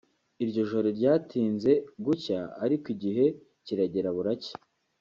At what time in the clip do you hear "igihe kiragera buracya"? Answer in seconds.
2.95-4.55